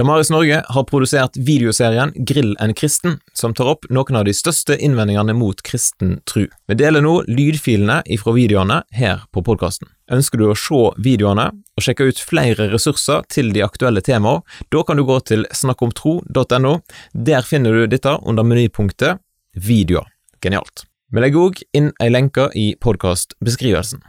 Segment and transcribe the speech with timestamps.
[0.00, 4.78] Damaris Norge har produsert videoserien Grill en kristen, som tar opp noen av de største
[4.80, 6.46] innvendingene mot kristen tru.
[6.72, 9.90] Vi deler nå lydfilene ifra videoene her på podkasten.
[10.08, 14.40] Ønsker du å se videoene og sjekke ut flere ressurser til de aktuelle temaene,
[14.72, 16.72] da kan du gå til snakkomtro.no.
[17.12, 19.20] Der finner du dette under menypunktet
[19.52, 20.08] Videoer.
[20.40, 20.86] Genialt.
[21.12, 24.00] Vi legger òg inn ei lenke i podkastbeskrivelsen.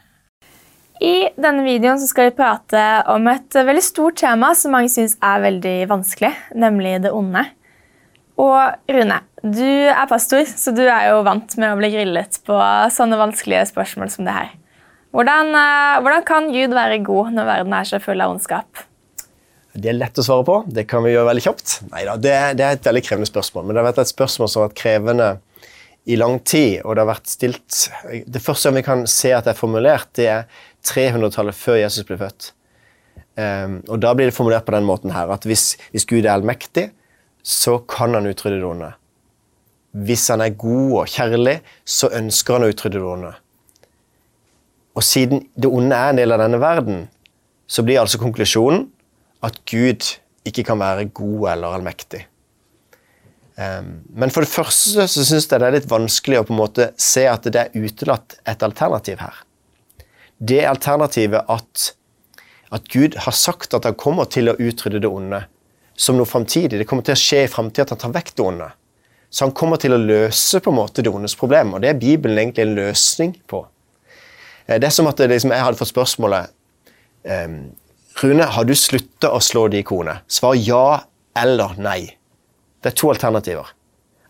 [1.01, 5.41] I denne videoen skal vi prate om et veldig stort tema som mange syns er
[5.41, 7.41] veldig vanskelig, nemlig det onde.
[8.41, 12.59] Og Rune, du er pastor, så du er jo vant med å bli grillet på
[12.93, 14.53] sånne vanskelige spørsmål som det her.
[15.11, 18.85] Hvordan, eh, hvordan kan Gud være god når verden er så full av ondskap?
[19.73, 20.61] Det er lett å svare på.
[20.69, 21.79] Det kan vi gjøre veldig kjapt.
[21.89, 24.61] Neida, det, det er et veldig krevende spørsmål, men det har vært et spørsmål som
[24.61, 25.29] har vært krevende
[26.05, 26.81] i lang tid.
[26.81, 27.81] og Det har vært stilt...
[28.25, 30.47] Det første vi kan se at det er formulert, det er
[30.87, 32.51] 300-tallet før Jesus ble født.
[33.37, 36.33] Um, og Da blir det formulert på den måten her, at hvis, hvis Gud er
[36.33, 36.89] allmektig,
[37.43, 38.91] så kan han utrydde det onde.
[39.91, 43.31] Hvis han er god og kjærlig, så ønsker han å utrydde det onde.
[44.95, 47.05] Og siden det onde er en del av denne verden,
[47.71, 48.89] så blir altså konklusjonen
[49.45, 50.03] at Gud
[50.47, 52.25] ikke kan være god eller allmektig.
[53.61, 56.61] Um, men for det første så syns jeg det er litt vanskelig å på en
[56.61, 59.41] måte se at det er utelatt et alternativ her
[60.41, 61.91] det alternativet at,
[62.73, 65.43] at Gud har sagt at han kommer til å utrydde det onde
[66.01, 66.79] som noe framtidig.
[66.79, 68.69] Det kommer til å skje i framtida at han tar vekk det onde.
[69.29, 71.99] Så han kommer til å løse på en måte det ondes problem, og det er
[72.01, 73.61] Bibelen egentlig en løsning på.
[74.65, 76.51] Eh, det er som at liksom, jeg hadde fått spørsmålet
[77.29, 77.61] um,
[78.21, 80.17] Rune, har du slutta å slå de kone?
[80.27, 81.03] Svar ja
[81.37, 82.01] eller nei.
[82.81, 83.69] Det er to alternativer.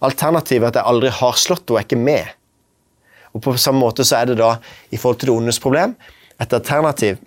[0.03, 2.33] Alternativet er at jeg aldri har slått og er ikke med.
[3.31, 4.55] Og På samme måte så er det da,
[4.91, 5.95] i forhold til det ondes problem,
[6.41, 7.19] et alternativ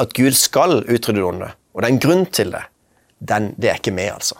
[0.00, 1.50] at Gud skal utrydde det onde.
[1.74, 2.62] Og det er en grunn til det.
[3.20, 4.38] Den, det er ikke med, altså.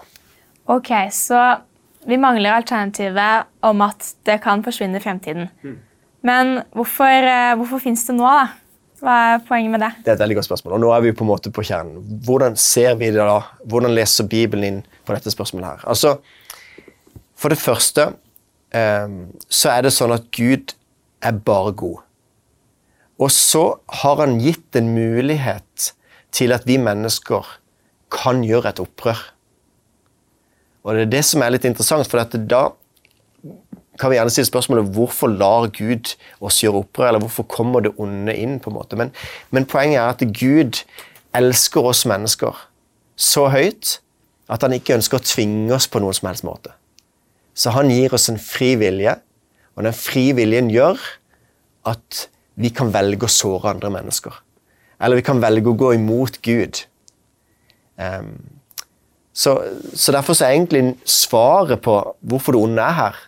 [0.71, 1.59] Ok, Så
[2.07, 5.51] vi mangler alternativet om at det kan forsvinne i fremtiden.
[5.63, 5.79] Mm.
[6.23, 8.49] Men hvorfor, eh, hvorfor fins det nå, da?
[9.01, 9.91] Hva er poenget med det?
[10.05, 10.75] Det er et veldig godt spørsmål.
[10.77, 12.03] og Nå er vi på en måte på kjernen.
[12.25, 13.39] Hvordan ser vi det da?
[13.65, 14.81] Hvordan leser Bibelen inn
[15.17, 15.89] dette spørsmålet her?
[15.89, 16.19] Altså,
[17.41, 18.13] For det første
[18.75, 20.75] um, så er det sånn at Gud
[21.25, 22.03] er bare god.
[23.21, 23.65] Og så
[24.03, 25.93] har han gitt en mulighet
[26.33, 27.49] til at vi mennesker
[28.11, 29.21] kan gjøre et opprør.
[30.85, 32.63] Og Det er det som er litt interessant, for da
[34.01, 37.93] kan vi gjerne stille spørsmålet hvorfor lar Gud oss gjøre opprør, eller hvorfor kommer det
[38.01, 38.59] onde inn?
[38.61, 38.97] på en måte.
[38.97, 39.13] Men,
[39.51, 40.81] men poenget er at Gud
[41.37, 42.57] elsker oss mennesker
[43.21, 43.99] så høyt
[44.51, 46.75] at han ikke ønsker å tvinge oss på noen som helst måte.
[47.55, 49.17] Så han gir oss en fri vilje,
[49.77, 50.99] og den frie viljen gjør
[51.89, 52.27] at
[52.61, 54.35] vi kan velge å såre andre mennesker.
[55.01, 56.83] Eller vi kan velge å gå imot Gud.
[57.97, 58.35] Um,
[59.33, 59.55] så,
[59.95, 63.23] så, derfor så er egentlig svaret på hvorfor det onde er her,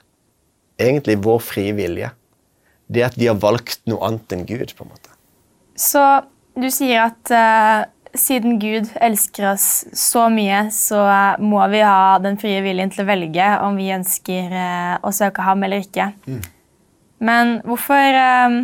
[0.83, 2.11] egentlig vår frie vilje.
[2.93, 4.75] Det at vi har valgt noe annet enn Gud.
[4.77, 5.15] på en måte.
[5.79, 6.03] Så
[6.59, 7.89] du sier at uh,
[8.19, 11.01] siden Gud elsker oss så mye, så
[11.41, 15.45] må vi ha den frie viljen til å velge om vi ønsker uh, å søke
[15.47, 16.11] ham eller ikke.
[16.27, 16.43] Mm.
[17.23, 18.57] Men hvorfor, ehm,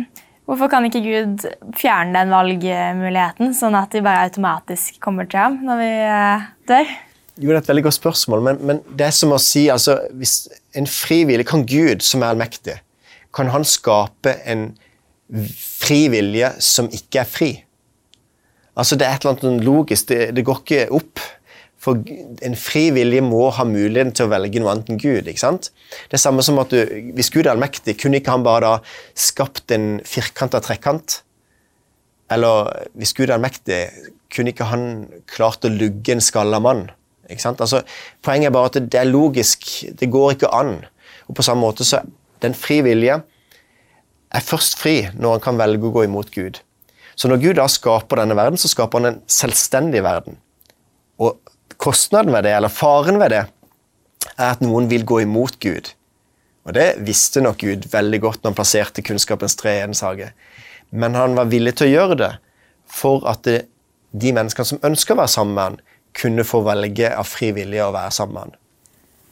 [0.49, 1.45] hvorfor, kan ikke Gud
[1.79, 6.91] fjerne den valgmuligheten, sånn at vi bare automatisk kommer til ham når vi eh, dør?
[7.39, 9.95] Jo, Det er et veldig godt spørsmål, men, men det er som å si altså,
[10.19, 12.75] hvis en frivillig, Kan Gud, som er allmektig,
[13.31, 14.73] kan han skape en
[15.79, 17.51] fri vilje som ikke er fri?
[18.79, 20.07] Altså, Det er et eller annet logisk.
[20.09, 21.21] Det, det går ikke opp.
[21.79, 21.95] For
[22.43, 25.27] en fri vilje må ha muligheten til å velge noe annet enn Gud.
[25.27, 25.69] ikke sant?
[26.11, 26.79] Det er samme som at du,
[27.15, 28.73] Hvis Gud er allmektig, kunne ikke han bare da
[29.15, 31.21] skapt en firkanta trekant?
[32.29, 33.79] Eller hvis Gud er allmektig,
[34.29, 34.85] kunne ikke han
[35.31, 36.89] klart å lugge en skalla mann?
[37.29, 37.61] ikke sant?
[37.61, 37.83] Altså,
[38.25, 39.67] Poenget er bare at det er logisk.
[39.95, 40.79] Det går ikke an.
[41.29, 42.03] Og på samme måte så
[42.39, 43.17] Den fri vilje
[44.31, 46.61] er først fri når han kan velge å gå imot Gud.
[47.19, 50.37] Så når Gud da skaper denne verden, så skaper han en selvstendig verden.
[51.19, 51.35] Og
[51.75, 53.41] kostnaden ved det, eller faren ved det,
[54.37, 55.91] er at noen vil gå imot Gud.
[56.67, 60.29] Og Det visste nok Gud veldig godt når han plasserte kunnskapens tre i Edens hage.
[60.91, 62.31] Men han var villig til å gjøre det
[62.89, 63.63] for at det,
[64.11, 65.79] de menneskene som ønsker å være sammen med han,
[66.19, 68.55] kunne få velge av fri vilje å være sammen med han.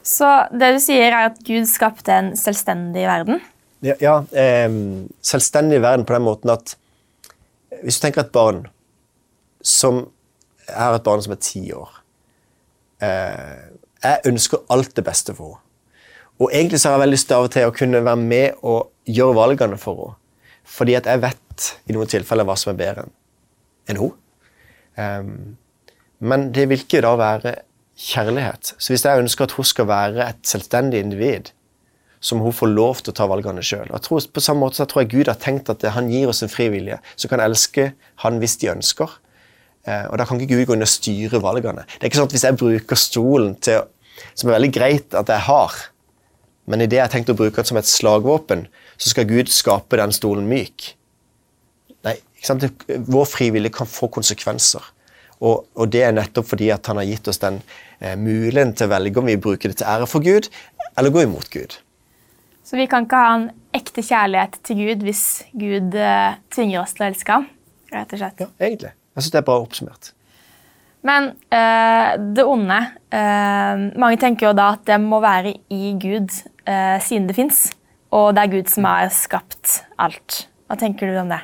[0.08, 3.40] Så det du sier, er at Gud skapte en selvstendig verden?
[3.84, 4.68] Ja, ja eh,
[5.24, 6.76] selvstendig verden på den måten at
[7.82, 8.66] Hvis du tenker et barn
[9.64, 10.06] som
[10.68, 11.90] er et barn som er ti år
[13.04, 13.72] eh,
[14.04, 15.64] Jeg ønsker alt det beste for henne.
[16.38, 19.78] Og egentlig så har jeg veldig lyst til å kunne være med og gjøre valgene
[19.80, 20.18] for henne.
[20.68, 23.06] Fordi at jeg vet i noen tilfeller hva som er bedre
[23.88, 24.12] enn henne.
[24.98, 25.56] Um,
[26.18, 27.54] men det vil ikke da være
[27.98, 28.74] kjærlighet.
[28.78, 31.50] Så hvis jeg ønsker at hun skal være et selvstendig individ,
[32.20, 33.92] så må hun får lov til å ta valgene sjøl.
[33.92, 36.68] På samme måte så tror jeg Gud har tenkt at han gir oss en fri
[36.72, 37.92] vilje, så kan elske
[38.24, 39.12] han hvis de ønsker.
[39.86, 41.86] Eh, og Da kan ikke Gud gå inn og styre valgene.
[41.86, 43.86] Det er ikke sånn at Hvis jeg bruker stolen, til,
[44.34, 45.78] som er veldig greit at jeg har,
[46.68, 48.66] men idet jeg har tenkt å bruke den som et slagvåpen,
[48.98, 50.92] så skal Gud skape den stolen myk.
[52.04, 52.66] Nei, ikke sant?
[53.08, 54.82] Vår frivillige kan få konsekvenser.
[55.38, 57.60] Og, og, det er nettopp fordi at han har gitt oss den
[58.02, 60.50] eh, muligheten til å velge om vi bruker det til ære for Gud,
[60.98, 61.78] eller gå imot Gud.
[62.68, 65.22] Så vi kan ikke ha en ekte kjærlighet til Gud hvis
[65.56, 67.48] Gud eh, tvinger oss til å elske ham?
[67.92, 68.44] rett og slett.
[68.44, 68.92] Ja, egentlig.
[69.16, 70.10] Jeg syns det er bra oppsummert.
[71.08, 72.78] Men eh, det onde
[73.14, 76.32] eh, Mange tenker jo da at det må være i Gud
[76.66, 77.68] eh, siden det fins.
[78.14, 80.44] Og det er Gud som har skapt alt.
[80.68, 81.40] Hva tenker du om det?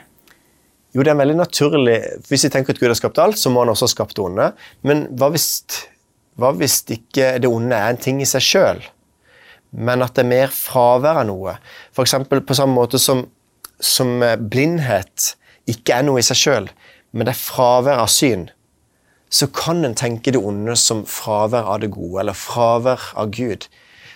[0.94, 1.96] Jo, det er veldig naturlig.
[2.28, 4.24] Hvis vi tenker at Gud har skapt alt, så må han også ha skapt det
[4.24, 4.50] onde.
[4.86, 5.48] Men hva hvis,
[6.38, 8.84] hva hvis ikke det onde er en ting i seg sjøl,
[9.74, 11.56] men at det er mer fravær av noe?
[11.94, 12.16] F.eks.
[12.30, 13.24] på samme måte som,
[13.82, 15.34] som, blindhet
[15.70, 16.68] ikke er noe i seg sjøl,
[17.12, 18.48] men det er fravær av syn.
[19.34, 23.66] Så kan en tenke det onde som fravær av det gode, eller fravær av Gud.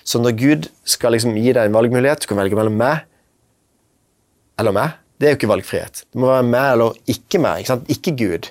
[0.07, 3.05] Så når Gud skal liksom gi deg en valgmulighet, du kan velge mellom meg
[4.59, 6.05] eller meg, det er jo ikke valgfrihet.
[6.07, 7.91] Det må være meg eller ikke meg, ikke, sant?
[7.91, 8.49] ikke Gud.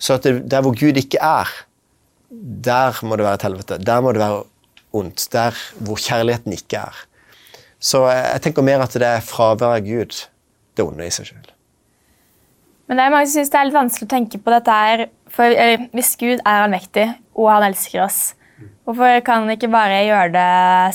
[0.00, 1.50] Så det, der hvor Gud ikke er,
[2.30, 3.78] der må det være et helvete.
[3.84, 4.44] Der må det være
[4.96, 5.28] ondt.
[5.32, 7.04] Der hvor kjærligheten ikke er.
[7.80, 10.26] Så jeg tenker mer at det er fravær av Gud,
[10.76, 11.48] det onde i seg sjøl.
[12.90, 15.06] Men det er mange som syns det er litt vanskelig å tenke på dette her.
[15.30, 15.54] For
[15.94, 17.06] hvis Gud er allmektig,
[17.38, 18.20] og han elsker oss,
[18.84, 20.48] hvorfor kan han ikke bare gjøre det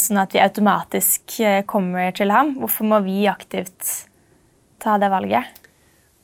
[0.04, 2.58] sånn at vi automatisk eh, kommer til ham?
[2.60, 3.94] Hvorfor må vi aktivt
[4.84, 5.64] ta det valget?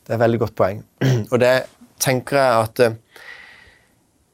[0.04, 0.84] Det er et veldig godt poeng.
[1.32, 1.56] Og det
[2.04, 3.26] tenker jeg at uh,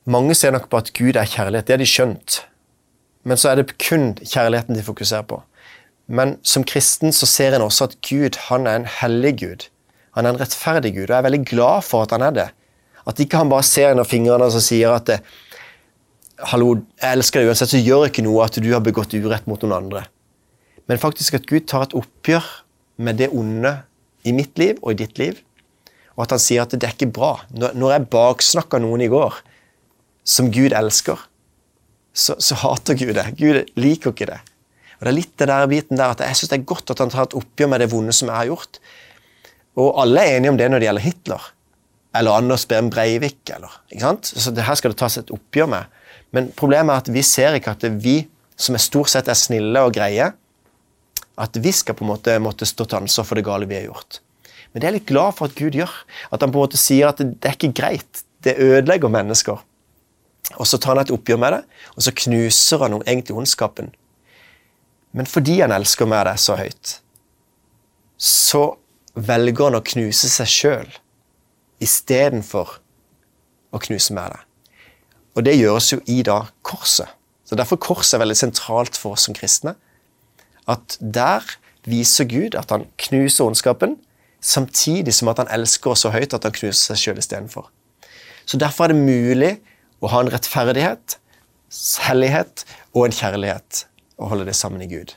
[0.09, 1.67] mange ser nok på at Gud er kjærlighet.
[1.67, 2.41] Det har de skjønt.
[3.27, 5.41] Men så er det kun kjærligheten de fokuserer på.
[6.07, 9.65] Men som kristen så ser en også at Gud han er en hellig Gud.
[10.15, 12.47] Han er en rettferdig Gud, og jeg er veldig glad for at han er det.
[13.07, 15.19] At ikke han bare ser under fingrene og sier at det,
[16.51, 19.63] Hallo, jeg elsker deg uansett, så gjør ikke noe at du har begått urett mot
[19.65, 20.03] noen andre.
[20.85, 22.45] Men faktisk at Gud tar et oppgjør
[23.01, 23.71] med det onde
[24.21, 25.39] i mitt liv og i ditt liv.
[26.15, 27.31] Og at han sier at det er ikke bra.
[27.49, 29.41] Når jeg baksnakka noen i går
[30.27, 31.17] som Gud elsker,
[32.17, 33.25] så, så, hater Gud det.
[33.37, 34.39] Gud liker ikke det.
[34.97, 37.03] Og Det er litt det der biten der at jeg synes det er godt at
[37.03, 38.79] han tar et oppgjør med det vonde som jeg har gjort.
[39.77, 41.45] Og alle er enige om det når det gjelder Hitler.
[42.17, 43.43] Eller Anders Behn Breivik.
[43.53, 44.31] Eller, ikke sant?
[44.33, 45.93] Så det her skal det tas et oppgjør med.
[46.33, 48.17] Men problemet er at vi ser ikke at vi,
[48.57, 50.31] som er stort sett er snille og greie,
[51.37, 53.85] at vi skal på en måte måtte stå til ansvar for det gale vi har
[53.85, 54.23] gjort.
[54.71, 55.93] Men det er jeg litt glad for at Gud gjør.
[56.33, 58.23] At han på en måte sier at det, det er ikke greit.
[58.43, 59.61] Det ødelegger mennesker.
[60.55, 61.61] Og så tar han et oppgjør med det,
[61.95, 63.91] og så knuser han egentlig ondskapen.
[65.11, 66.97] Men fordi han elsker meg det så høyt,
[68.17, 68.63] så
[69.13, 70.97] velger han å knuse seg sjøl
[71.83, 72.77] istedenfor
[73.73, 74.41] å knuse meg det.
[75.37, 77.09] Og det gjøres jo i da korset.
[77.47, 79.77] Så Derfor korset er veldig sentralt for oss som kristne
[80.67, 81.45] at der
[81.87, 83.95] viser Gud at han knuser ondskapen,
[84.43, 87.69] samtidig som at han elsker oss så høyt at han knuser seg sjøl istedenfor.
[88.47, 89.53] Så derfor er det mulig
[90.01, 91.17] å ha en rettferdighet,
[92.07, 93.85] hellighet og en kjærlighet,
[94.17, 95.13] og holde det sammen i Gud.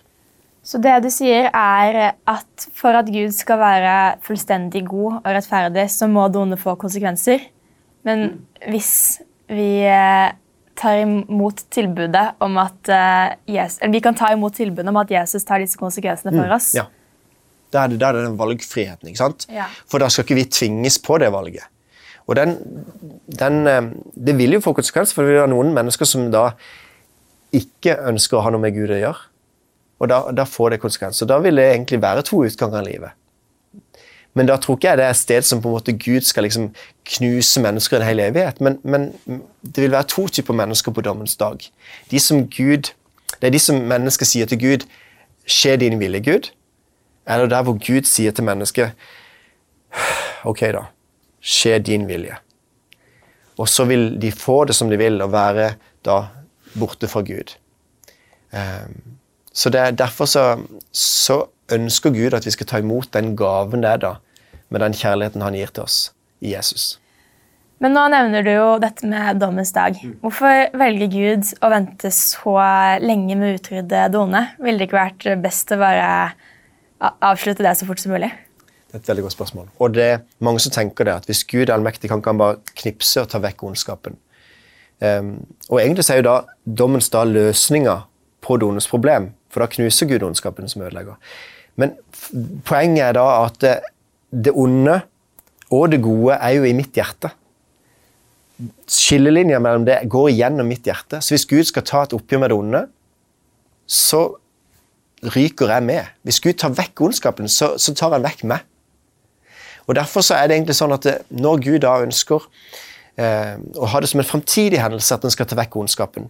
[0.66, 3.94] Så det du sier, er at for at Gud skal være
[4.26, 7.42] fullstendig god og rettferdig, så må det onde få konsekvenser.
[8.06, 8.92] Men hvis
[9.50, 10.30] vi eh,
[10.80, 15.12] tar imot tilbudet om at uh, Jesus, eller vi kan ta imot tilbudet om at
[15.12, 16.70] Jesus tar disse konsekvensene for mm, oss.
[16.76, 16.86] Ja.
[17.70, 19.10] Da er, det, er den valgfriheten.
[19.10, 19.46] ikke sant?
[19.52, 19.68] Ja.
[19.90, 21.68] For da skal ikke vi tvinges på det valget.
[22.30, 22.54] Og den,
[23.26, 23.90] den, eh,
[24.26, 26.50] Det vil jo få konsekvenser, for det vil være noen mennesker som da
[27.52, 29.26] ikke ønsker å ha noe med Gud å gjøre.
[30.00, 31.26] Og da, da får det konsekvenser.
[31.26, 33.16] Da vil det egentlig være to utganger av livet.
[34.38, 36.46] Men da tror ikke jeg det er et sted som på en måte Gud skal
[36.46, 36.68] liksom
[37.16, 38.60] knuse mennesker en hel evighet.
[38.62, 39.10] Men, men,
[39.66, 41.66] det vil være to typer mennesker på dommens dag.
[42.10, 42.92] De som Gud,
[43.40, 44.86] det er de som mennesker sier til Gud
[45.46, 46.52] 'Skje din vilje, Gud'.
[47.26, 48.92] Eller der hvor Gud sier til mennesket
[50.44, 50.84] 'Ok, da.
[51.40, 52.38] Skje din vilje'.
[53.58, 56.28] Og så vil de få det som de vil, og være da
[56.78, 57.56] borte fra Gud.
[58.52, 59.18] Um,
[59.52, 60.60] så det er Derfor så,
[60.92, 64.14] så ønsker Gud at vi skal ta imot den gaven det er da,
[64.70, 66.98] med den kjærligheten han gir til oss i Jesus.
[67.80, 69.96] Men nå nevner du jo dette med dommens dag.
[70.20, 72.56] Hvorfor velger Gud å vente så
[73.00, 74.42] lenge med å utrydde det onde?
[74.60, 76.10] Ville det ikke vært best å bare
[77.00, 78.28] avslutte det så fort som mulig?
[78.90, 79.68] Det er et veldig godt spørsmål.
[79.78, 82.40] Og det er mange som tenker det, at hvis Gud er allmektig, kan ikke han
[82.40, 84.16] bare knipse og ta vekk ondskapen.
[85.00, 85.36] Um,
[85.68, 86.34] og egentlig så er jo da
[86.66, 88.00] dommens da løsninga
[88.42, 91.14] på ondes problem, for da knuser Gud ondskapen som ødelegger.
[91.78, 91.94] Men
[92.66, 93.76] poenget er da at det,
[94.30, 95.00] det onde
[95.70, 97.30] og det gode er jo i mitt hjerte.
[98.90, 101.22] Skillelinja mellom det går gjennom mitt hjerte.
[101.22, 102.80] Så hvis Gud skal ta et oppgjør med det onde,
[103.86, 104.24] så
[105.30, 106.10] ryker jeg med.
[106.26, 108.66] Hvis Gud tar vekk ondskapen, så, så tar han vekk meg.
[109.90, 112.44] Og Derfor så er det egentlig sånn at det, når Gud da ønsker
[113.18, 116.28] eh, å ha det som en framtidig hendelse at han skal ta vekk ondskapen,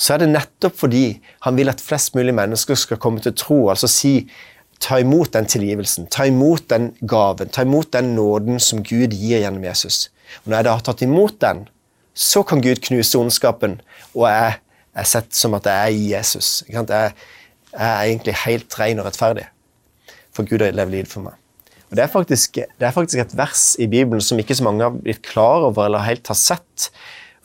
[0.00, 1.04] så er det nettopp fordi
[1.44, 3.68] han vil at flest mulig mennesker skal komme til tro.
[3.68, 4.14] altså si
[4.80, 9.44] ta imot den tilgivelsen, ta imot den gaven, ta imot den nåden som Gud gir
[9.44, 10.08] gjennom Jesus.
[10.42, 11.62] Og Når jeg da har tatt imot den,
[12.14, 13.80] så kan Gud knuse ondskapen,
[14.14, 14.58] og jeg
[14.94, 16.64] er sett som at jeg er i Jesus.
[16.68, 19.48] Jeg, er egentlig helt ren og rettferdig,
[20.32, 21.43] for Gud har levd livet for meg.
[21.94, 24.82] Og det er, faktisk, det er, faktisk, et vers i Bibelen som ikke så mange
[24.82, 26.88] har blitt klar over eller helt har sett.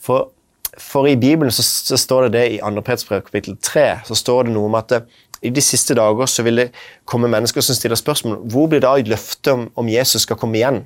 [0.01, 0.31] For,
[0.73, 2.81] for i Bibelen så, så, står det det i 2.
[2.81, 5.03] Petersbrev kapittel 3 så står det noe om at det,
[5.45, 6.65] i de siste dager så vil det
[7.05, 10.81] komme mennesker som stiller spørsmål hvor blir da løftet om, om Jesus skal komme igjen.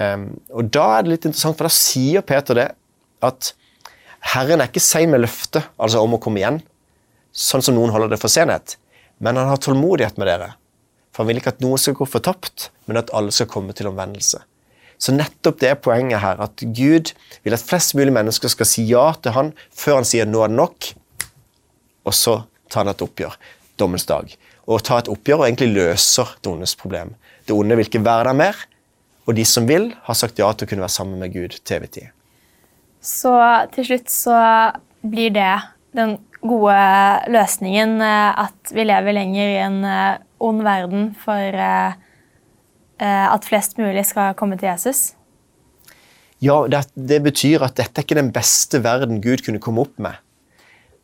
[0.00, 2.66] Um, og Da er det litt interessant, for da sier Peter det
[3.28, 3.50] at
[4.32, 6.62] Herren er ikke sein med løftet altså om å komme igjen,
[7.28, 8.78] sånn som noen holder det for senhet,
[9.20, 10.54] men han har tålmodighet med dere.
[11.10, 13.90] For han vil ikke at noen skal gå fortapt, men at alle skal komme til
[13.90, 14.42] omvendelse.
[15.00, 17.14] Så nettopp det er poenget her, at Gud
[17.44, 20.52] vil at flest mulig mennesker skal si ja til han før han sier 'nå er
[20.52, 20.92] det nok',
[22.04, 23.36] og så tar han et oppgjør
[23.80, 24.28] dommens dag.
[24.68, 27.14] Og tar et oppgjør og egentlig løser det ondes problem.
[27.46, 28.56] Det onde vil ikke være der mer,
[29.26, 31.76] og de som vil, har sagt ja til å kunne være sammen med Gud til
[31.76, 32.08] evig tid.
[33.00, 33.32] Så
[33.72, 34.38] til slutt så
[35.00, 35.54] blir det
[35.96, 36.76] den gode
[37.32, 41.96] løsningen eh, at vi lever lenger i en eh, ond verden for eh,
[43.00, 45.14] at flest mulig skal komme til Jesus?
[46.40, 49.98] Ja, det, det, betyr at dette er ikke den beste verden Gud kunne komme opp
[50.00, 50.16] med.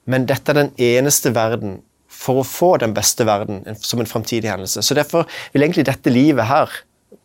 [0.08, 1.80] Men dette er den eneste verden
[2.16, 4.80] for å få den beste verden som en framtidig hendelse.
[4.80, 6.72] Så Derfor vil egentlig dette livet her,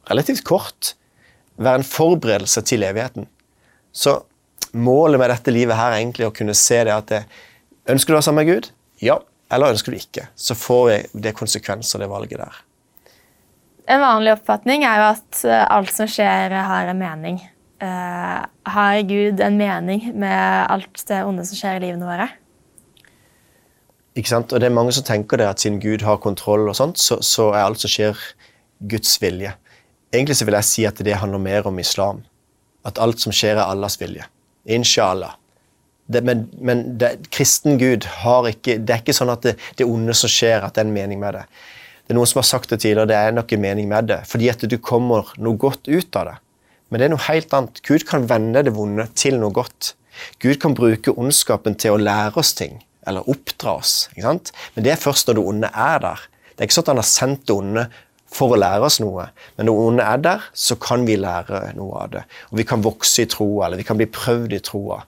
[0.10, 0.96] relativt kort,
[1.62, 3.30] være en forberedelse til evigheten.
[3.96, 4.22] Så
[4.74, 7.24] målet med dette livet her er egentlig å kunne se det at det,
[7.90, 8.68] Ønsker du å være sammen med Gud?
[9.02, 9.16] Ja.
[9.52, 10.28] Eller ønsker du ikke?
[10.36, 12.60] Så får det konsekvenser, det valget der.
[13.92, 17.42] En vanlig oppfatning er jo at eh, alt som skjer, har en mening.
[17.82, 22.28] Uh, har Gud en mening med alt det onde som skjer i livene våre?
[24.14, 24.54] Ikke sant?
[24.54, 27.18] Og det er mange som tenker det at siden Gud har kontroll, og sånt, så,
[27.26, 28.22] så er alt som skjer,
[28.92, 29.56] Guds vilje.
[30.14, 32.22] Egentlig så vil jeg si at det handler mer om islam.
[32.86, 34.30] At alt som skjer, er Allahs vilje.
[34.70, 35.38] Inshallah.
[36.12, 39.88] Det, men, men det, kristen Gud har ikke Det er ikke sånn at det, det
[39.88, 41.46] onde som skjer, at det er en mening med det.
[42.04, 44.22] Det er Noen som har sagt det tidligere, det er nok en mening med det.
[44.28, 46.38] Fordi at du kommer noe godt ut av det.
[46.92, 47.82] Men det er noe helt annet.
[47.88, 49.94] Gud kan vende det vonde til noe godt.
[50.44, 54.10] Gud kan bruke ondskapen til å lære oss ting eller oppdra oss.
[54.18, 56.26] Men det er først når det onde er der.
[56.52, 57.86] Det er ikke sånn at han har sendt det onde
[58.32, 59.28] for å lære oss noe,
[59.58, 62.22] men når onde er der, så kan vi lære noe av det.
[62.52, 65.02] Og Vi kan vokse i troa, eller vi kan bli prøvd i troa.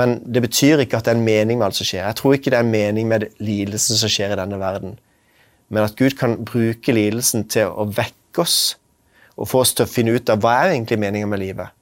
[0.00, 2.06] Men det betyr ikke at det er en mening med alt som skjer.
[2.06, 4.96] Jeg tror ikke det er en mening med lidelsen som skjer i denne verden.
[5.72, 8.76] Men at Gud kan bruke lidelsen til å vekke oss
[9.36, 11.72] og få oss til å finne ut av hva er egentlig meningen med livet.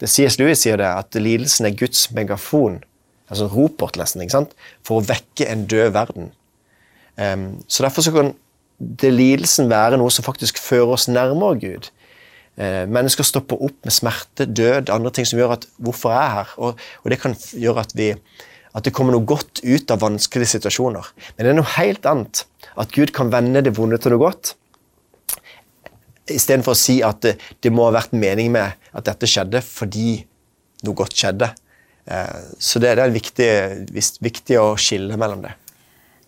[0.00, 2.80] Det sies Louis sier det, at lidelsen er Guds megafon
[3.30, 4.54] altså ropert nesten, ikke sant?
[4.86, 6.30] for å vekke en død verden.
[7.16, 8.32] Um, så Derfor så kan
[8.80, 11.90] det lidelsen være noe som faktisk fører oss nærmere Gud.
[12.60, 16.32] Uh, mennesker stopper opp med smerte, død, andre ting som gjør at 'hvorfor er jeg
[16.36, 18.10] her?' Og, og det kan gjøre at, vi,
[18.74, 21.12] at det kommer noe godt ut av vanskelige situasjoner.
[21.36, 22.44] Men det er noe helt annet
[22.76, 24.54] at Gud kan vende det vonde til noe godt.
[26.30, 30.20] Istedenfor å si at det, det må ha vært mening med at dette skjedde fordi
[30.86, 31.50] noe godt skjedde.
[32.10, 33.50] Eh, så det, er viktig,
[34.20, 35.54] viktig, å skille mellom det.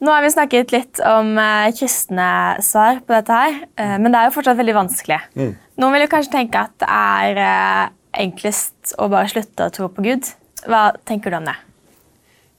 [0.02, 2.28] Nå har vi snakket litt om eh, kristne
[2.64, 5.18] svar på dette, her, eh, men det er jo fortsatt veldig vanskelig.
[5.38, 5.52] Mm.
[5.78, 7.85] Noen vil jo kanskje tenke at det er eh,
[8.25, 10.26] enklest å bare slutte å tro på Gud.
[10.66, 11.54] Hva tenker du om det?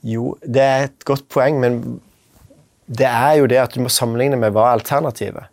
[0.07, 1.81] Jo, det er et godt poeng, men
[2.87, 5.51] det er jo det at du må sammenligne med hva er alternativet.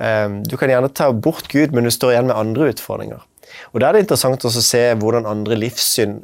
[0.00, 3.24] Um, du kan gjerne ta bort Gud, men du står igjen med andre utfordringer.
[3.74, 6.20] Og Da er det interessant å se hvordan andre livssyn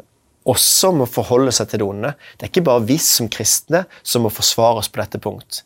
[0.47, 2.12] også må forholde seg til det onde.
[2.37, 5.62] Det er ikke bare vi som kristne som må forsvare oss på dette punkt.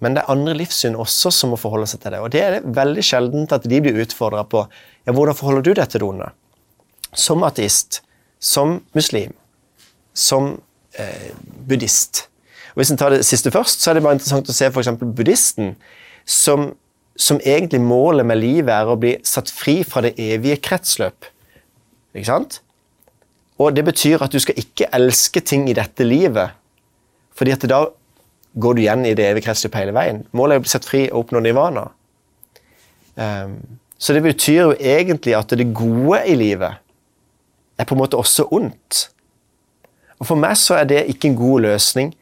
[0.00, 2.22] Men det er andre livssyn også som må forholde seg til det.
[2.24, 5.92] Og det er veldig sjeldent at de blir utfordra på ja, hvordan forholder du deg
[5.92, 6.30] til det onde.
[7.12, 8.00] Som ateist,
[8.40, 9.34] som muslim,
[10.16, 10.54] som
[10.96, 11.32] eh,
[11.68, 12.26] buddhist.
[12.72, 14.92] Og Hvis en tar det siste først, så er det bare interessant å se f.eks.
[15.02, 15.74] buddhisten,
[16.24, 16.70] som,
[17.16, 21.28] som egentlig målet med livet er å bli satt fri fra det evige kretsløp.
[22.14, 22.60] Ikke sant?
[23.60, 26.56] Og det betyr at du skal ikke elske ting i dette livet,
[27.36, 27.84] fordi at da
[28.60, 30.22] går du igjen i det evige kretsløpet hele veien.
[30.36, 31.84] Målet er å bli sett fri og oppnå nivana.
[33.14, 33.58] Um,
[34.00, 36.80] så det betyr jo egentlig at det gode i livet
[37.80, 39.10] er på en måte også ondt.
[40.20, 42.14] Og For meg så er det ikke en god løsning,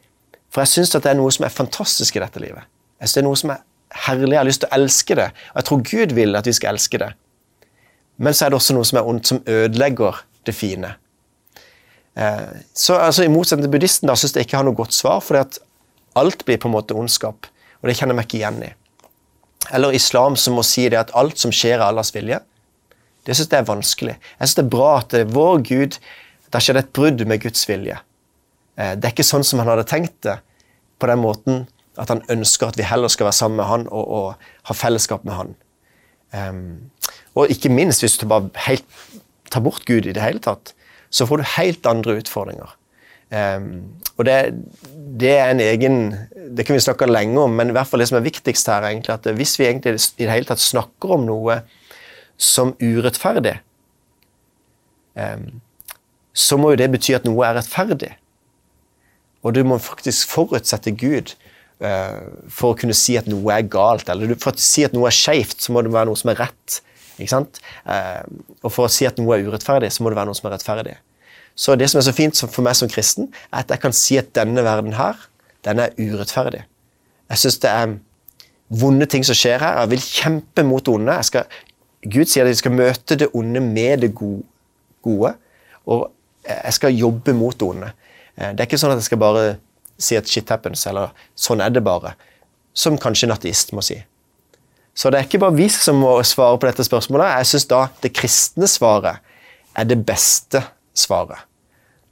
[0.50, 2.66] for jeg syns det er noe som er fantastisk i dette livet.
[2.98, 3.64] Jeg synes det er noe som er
[4.06, 6.54] herlig, jeg har lyst til å elske det, og jeg tror Gud vil at vi
[6.56, 7.10] skal elske det.
[8.18, 10.96] Men så er det også noe som er ondt, som ødelegger det fine.
[12.18, 15.22] Eh, så altså, I motsetning til buddhisten da, syns jeg ikke har noe godt svar,
[15.24, 15.38] for
[16.18, 17.46] alt blir på en måte ondskap,
[17.78, 18.72] og det kjenner jeg meg ikke igjen i.
[19.74, 22.40] Eller islam som må si det at alt som skjer, er Allahs vilje.
[23.26, 24.16] Det syns jeg er vanskelig.
[24.16, 25.98] Jeg syns det er bra at det er vår Gud
[26.48, 27.98] det har skjedd et brudd med Guds vilje.
[28.80, 30.38] Eh, det er ikke sånn som han hadde tenkt det,
[30.98, 31.66] på den måten
[32.00, 35.26] at han ønsker at vi heller skal være sammen med han og, og ha fellesskap
[35.26, 35.52] med han.
[36.32, 36.62] Um,
[37.38, 38.86] og ikke minst, hvis du bare helt
[39.50, 40.74] tar bort Gud i det hele tatt,
[41.10, 42.74] så får du helt andre utfordringer.
[43.28, 44.36] Um, og det,
[45.20, 45.96] det, er en egen
[46.56, 48.80] Det kan vi snakke lenge om, men i hvert fall det som er viktigst her,
[48.80, 51.58] er egentlig at hvis vi egentlig i det hele tatt snakker om noe
[52.40, 53.58] som urettferdig,
[55.18, 55.60] um,
[56.32, 58.14] så må jo det bety at noe er rettferdig.
[59.44, 61.34] Og du må faktisk forutsette Gud
[61.84, 64.08] uh, for å kunne si at noe er galt.
[64.08, 66.46] Eller for å si at noe er skeivt, så må det være noe som er
[66.46, 66.80] rett.
[67.18, 67.60] Ikke sant?
[67.84, 68.22] Uh,
[68.62, 70.56] og for å si at noe er urettferdig, så må det være noe som er
[70.56, 70.96] rettferdig.
[71.58, 74.18] Så det som er så fint for meg som kristen, er at jeg kan si
[74.20, 75.18] at denne verden her,
[75.66, 76.62] den er urettferdig.
[77.28, 77.96] Jeg syns det er
[78.68, 79.80] vonde ting som skjer her.
[79.82, 81.16] Jeg vil kjempe mot det onde.
[81.26, 81.48] Skal,
[82.06, 85.34] Gud sier at vi skal møte det onde med det gode.
[85.88, 86.06] Og
[86.46, 87.90] jeg skal jobbe mot det onde.
[88.36, 89.44] Eh, det er ikke sånn at jeg skal bare
[89.98, 92.14] si at shit happens, eller sånn er det bare.
[92.76, 93.98] Som kanskje en ateist må si.
[94.98, 97.36] Så det er ikke bare vi som må svare på dette spørsmålet.
[97.38, 99.22] Jeg syns da det kristne svaret
[99.78, 100.64] er det beste
[100.96, 101.44] svaret.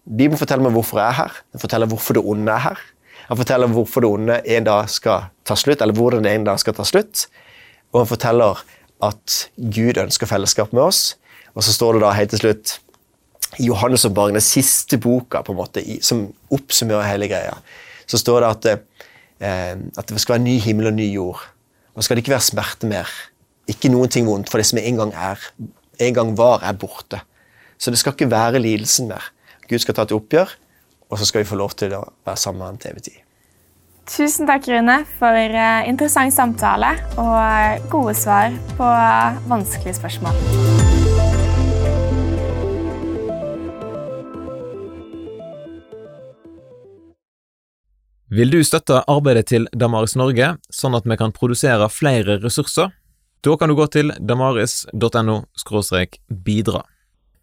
[0.07, 1.41] Bibelen forteller meg hvorfor jeg er her.
[1.51, 2.85] Den forteller hvorfor det onde er her.
[3.27, 6.63] Han forteller hvorfor det onde en dag skal ta slutt, eller hvordan det en dag
[6.63, 7.25] skal ta slutt.
[7.91, 8.63] Og han forteller
[9.03, 11.17] at Gud ønsker fellesskap med oss.
[11.59, 12.77] Og så står det da helt til slutt
[13.59, 17.55] i Johannes og den siste boka på en måte, som oppsummerer hele greia,
[18.07, 18.67] så står det at,
[19.41, 21.43] eh, at det skal være ny himmel og ny jord.
[21.97, 23.11] Og skal det ikke være smerte mer.
[23.67, 25.41] Ikke noen ting vondt, for det som en gang, er,
[26.07, 27.23] en gang var, er borte.
[27.79, 29.33] Så det skal ikke være lidelsen mer.
[29.67, 30.53] Gud skal ta et oppgjør,
[31.11, 33.23] og så skal vi få lov til å være sammen med ham til evig tid.
[34.07, 41.06] Tusen takk, Rune, for uh, interessant samtale og uh, gode svar på uh, vanskelige spørsmål.
[48.37, 52.91] Vil du støtte arbeidet til Damaris Norge, sånn at vi kan produsere flere ressurser?
[53.41, 55.37] Da kan du gå til damaris.no
[56.45, 56.83] bidra.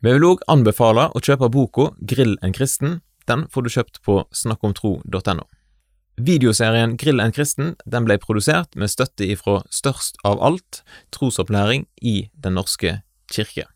[0.05, 2.99] Vi vil òg anbefale å kjøpe boka Grill en kristen.
[3.25, 5.47] Den får du kjøpt på snakkomtro.no.
[6.21, 12.27] Videoserien Grill en kristen den ble produsert med støtte ifra Størst av alt, trosopplæring i
[12.37, 12.99] Den norske
[13.33, 13.72] kirke.